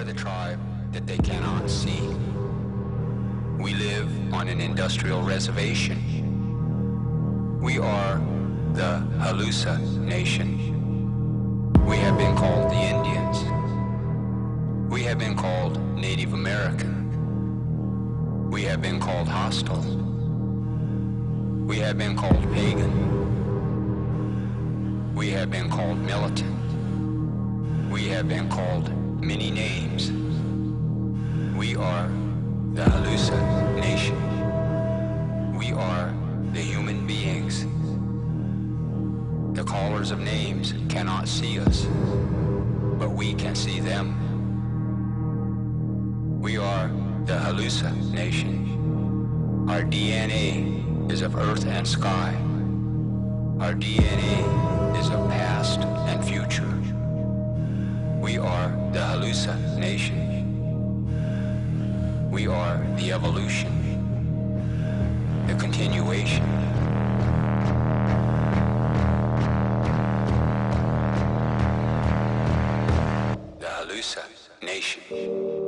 [0.00, 0.58] are the tribe
[0.92, 2.00] that they cannot see.
[3.58, 5.98] We live on an industrial reservation.
[7.60, 8.16] We are
[8.72, 10.56] the Halluci Nation.
[11.84, 13.44] We have been called the Indians.
[14.90, 16.96] We have been called Native American.
[18.50, 19.84] We have been called hostile.
[21.66, 22.94] We have been called pagan.
[25.14, 26.56] We have been called militant.
[27.90, 30.10] We have been called many names.
[31.56, 32.08] We are
[32.72, 34.16] the Halluci Nation.
[35.58, 36.14] We are
[36.52, 37.66] the human beings.
[39.54, 41.84] The callers of names cannot see us,
[42.98, 44.16] but we can see them.
[46.40, 46.88] We are
[47.26, 49.66] the Halluci Nation.
[49.68, 52.34] Our DNA is of earth and sky.
[53.60, 56.79] Our DNA is of past and future.
[58.20, 60.20] We are the Halluci Nation.
[62.30, 63.72] We are the evolution,
[65.46, 66.44] the continuation.
[73.58, 75.59] The Halluci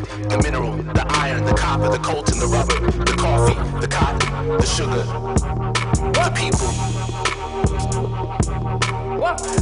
[0.00, 4.66] the mineral, the iron, the copper, the coltan, the rubber, the coffee, the cotton, the
[4.66, 5.04] sugar,
[6.12, 6.68] the people.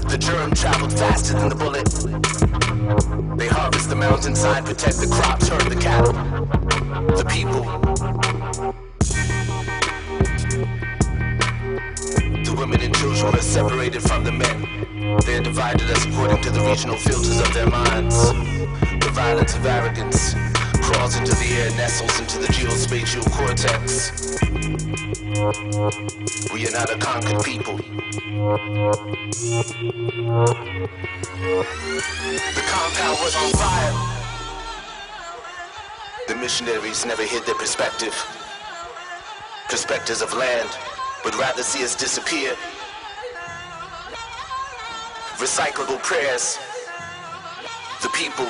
[0.08, 1.88] The germ traveled faster than the bullet.
[3.38, 6.12] They harvest the mountainside, protect the crops, herd the cattle.
[7.16, 7.87] The people.
[13.22, 14.86] Were separated from the men.
[15.24, 18.32] They are divided us according to the regional filters of their minds.
[18.32, 20.34] The violence of arrogance
[20.82, 24.12] crawls into the air, nestles into the geospatial cortex.
[26.52, 27.76] We are not a conquered people.
[32.56, 33.94] The compound was on fire.
[36.28, 38.14] The missionaries never hid their perspective.
[39.68, 40.70] Perspectives of land
[41.24, 42.54] would rather see us disappear.
[45.38, 46.58] Recyclable prayers.
[48.02, 48.46] The people.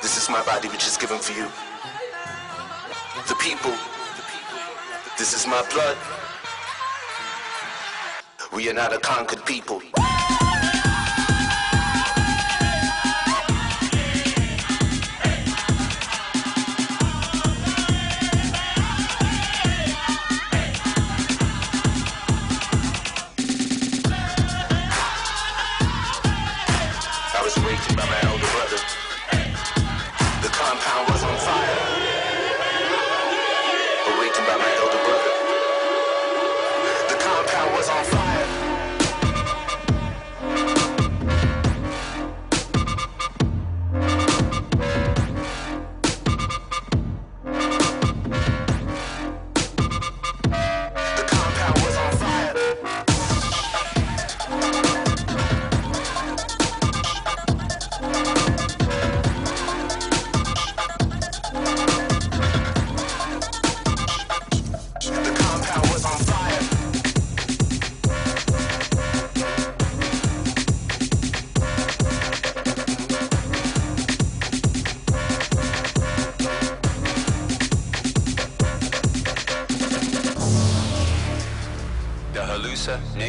[0.00, 1.46] This is my body which is given for you.
[3.28, 3.72] The people.
[5.18, 5.98] This is my blood.
[8.50, 9.82] We are not a conquered people.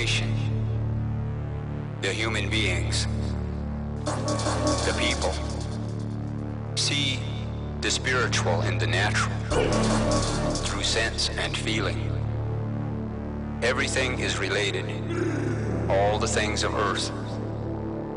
[0.01, 0.33] Nation.
[2.01, 3.05] The human beings.
[4.03, 5.31] The people.
[6.73, 7.19] See
[7.81, 9.37] the spiritual in the natural
[10.65, 12.01] through sense and feeling.
[13.61, 14.85] Everything is related.
[15.87, 17.11] All the things of earth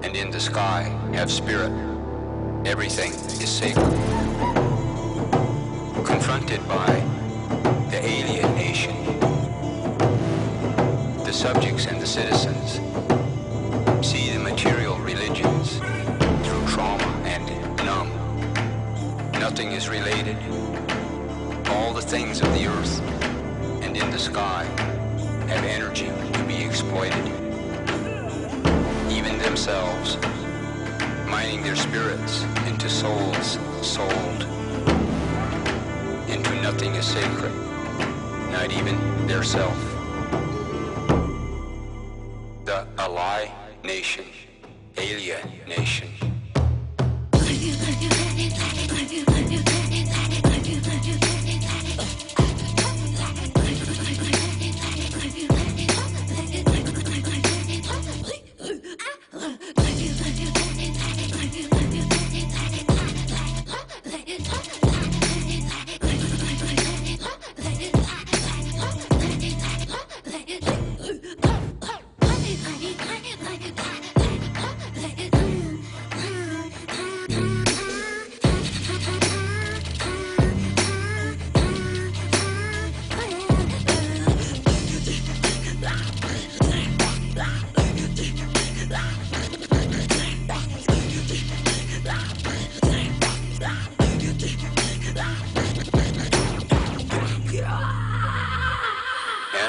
[0.02, 1.72] and in the sky have spirit.
[2.64, 3.92] Everything is sacred.
[6.06, 6.92] Confronted by
[7.90, 8.43] the alien
[11.34, 12.74] subjects and the citizens
[14.06, 15.78] see the material religions
[16.46, 17.44] through trauma and
[17.78, 18.08] numb.
[19.32, 20.36] Nothing is related.
[21.70, 23.00] All the things of the earth
[23.82, 24.64] and in the sky
[25.48, 27.26] have energy to be exploited.
[29.10, 30.16] Even themselves,
[31.26, 34.42] mining their spirits into souls sold.
[36.28, 37.52] Into nothing is sacred,
[38.52, 39.93] not even their self.
[44.04, 44.24] Nation,
[44.98, 46.13] Alien Nation.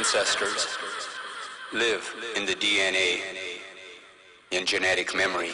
[0.06, 0.68] Ancestors
[1.74, 3.22] live in the DNA,
[4.52, 5.50] in genetic memory,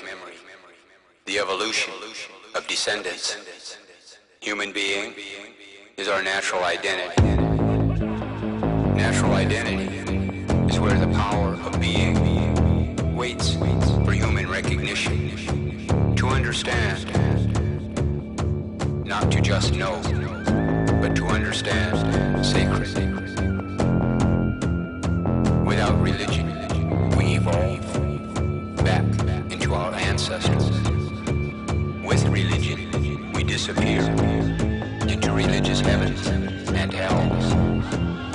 [1.26, 1.94] the evolution
[2.54, 3.38] of descendants.
[4.42, 5.14] Human being
[5.96, 7.22] is our natural identity.
[8.94, 9.86] Natural identity
[10.70, 13.54] is where the power of being waits
[14.04, 15.32] for human recognition.
[16.18, 17.06] To understand,
[19.06, 20.02] not to just know,
[21.00, 23.21] but to understand sacred.
[33.62, 34.02] Disappear
[35.08, 36.26] into religious heavens
[36.70, 38.31] and hells.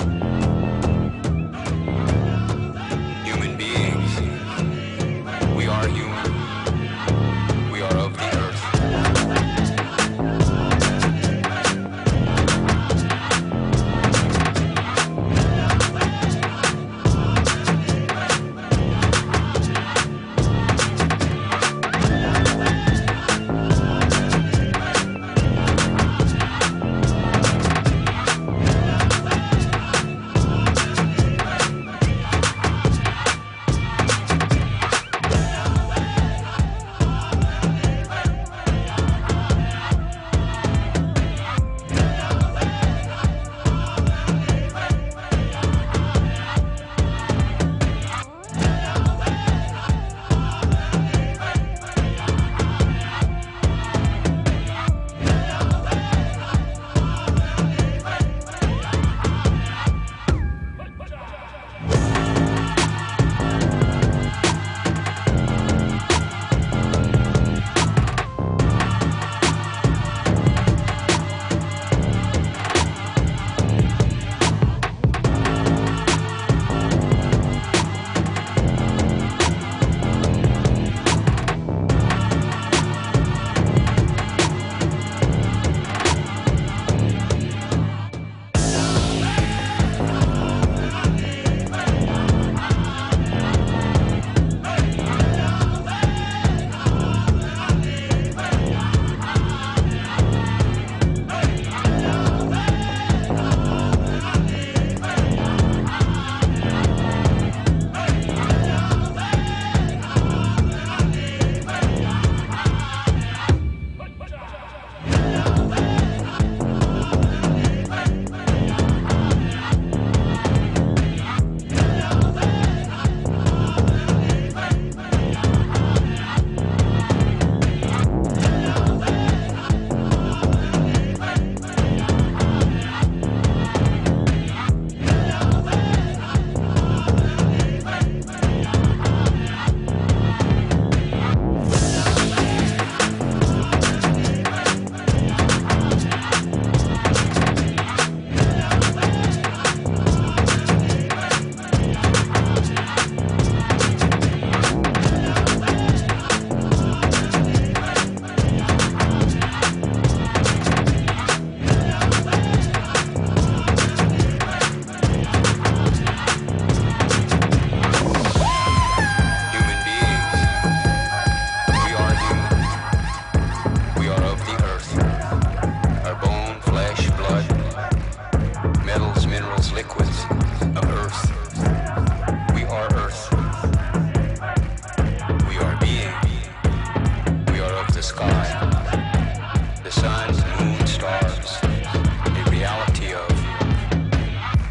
[192.37, 193.31] The reality of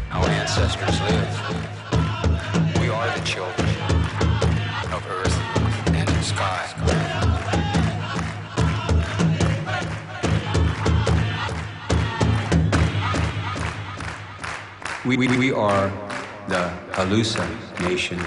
[0.09, 1.37] how ancestors lived.
[2.79, 3.69] We are the children
[4.93, 5.37] of earth
[5.93, 6.63] and the sky.
[15.05, 15.89] We, we, we are
[16.47, 17.45] the Halluci
[17.81, 18.19] nation.